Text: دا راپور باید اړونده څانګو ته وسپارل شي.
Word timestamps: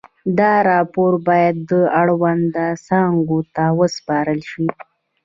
دا 0.39 0.53
راپور 0.69 1.13
باید 1.27 1.61
اړونده 1.99 2.65
څانګو 2.87 3.39
ته 3.55 3.63
وسپارل 3.79 4.39
شي. 4.51 4.65